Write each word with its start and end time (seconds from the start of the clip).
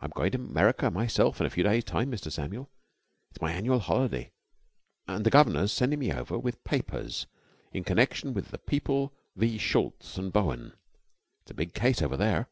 "I'm 0.00 0.08
going 0.14 0.30
to 0.30 0.38
America 0.38 0.90
myself 0.90 1.40
in 1.40 1.46
a 1.46 1.50
few 1.50 1.62
days' 1.62 1.84
time, 1.84 2.10
Mr. 2.10 2.32
Samuel. 2.32 2.70
It's 3.30 3.38
my 3.42 3.52
annual 3.52 3.80
holiday, 3.80 4.32
and 5.06 5.26
the 5.26 5.30
guvnor's 5.30 5.72
sending 5.72 5.98
me 5.98 6.10
over 6.10 6.38
with 6.38 6.64
papers 6.64 7.26
in 7.70 7.84
connection 7.84 8.32
with 8.32 8.48
The 8.48 8.56
People 8.56 9.12
v. 9.36 9.58
Schultz 9.58 10.16
and 10.16 10.32
Bowen. 10.32 10.72
It's 11.42 11.50
a 11.50 11.52
big 11.54 11.74
case 11.74 12.00
over 12.00 12.16
there. 12.16 12.48